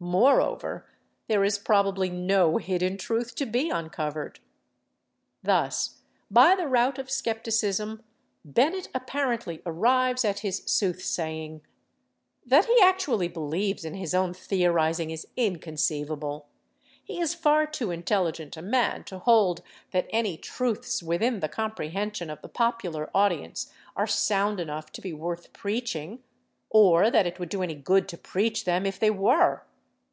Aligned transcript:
Moreover, 0.00 0.86
there 1.26 1.42
is 1.42 1.58
probably 1.58 2.08
no 2.08 2.58
hidden 2.58 2.98
truth 2.98 3.34
to 3.34 3.44
be 3.44 3.68
uncovered. 3.68 4.38
Thus, 5.42 6.02
by 6.30 6.54
the 6.54 6.68
route 6.68 6.98
of 7.00 7.10
skepticism, 7.10 8.04
Bennett 8.44 8.86
apparently 8.94 9.60
arrives 9.66 10.24
at 10.24 10.38
his 10.38 10.62
sooth 10.66 11.02
saying. 11.02 11.62
That 12.46 12.66
he 12.66 12.78
actually 12.80 13.26
believes 13.26 13.84
in 13.84 13.94
his 13.94 14.14
own 14.14 14.32
theorizing 14.34 15.10
is 15.10 15.26
inconceivable. 15.36 16.46
He 17.02 17.18
is 17.20 17.34
far 17.34 17.66
too 17.66 17.90
intelligent 17.90 18.56
a 18.56 18.62
man 18.62 19.02
to 19.06 19.18
hold 19.18 19.62
that 19.90 20.06
any 20.10 20.36
truths 20.36 21.02
within 21.02 21.40
the 21.40 21.48
comprehension 21.48 22.30
of 22.30 22.40
the 22.40 22.48
popular 22.48 23.10
audience 23.12 23.72
are 23.96 24.06
sound 24.06 24.60
enough 24.60 24.92
to 24.92 25.00
be 25.00 25.12
worth 25.12 25.52
preaching, 25.52 26.22
or 26.70 27.10
that 27.10 27.26
it 27.26 27.40
would 27.40 27.48
do 27.48 27.64
any 27.64 27.74
good 27.74 28.08
to 28.10 28.16
preach 28.16 28.64
them 28.64 28.86
if 28.86 29.00
they 29.00 29.10
were. 29.10 29.64